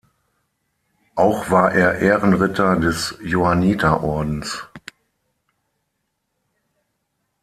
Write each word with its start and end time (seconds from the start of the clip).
Auch 1.13 1.51
war 1.51 1.73
er 1.73 1.99
Ehrenritter 1.99 2.75
des 2.77 3.19
Johanniterordens. 3.23 4.65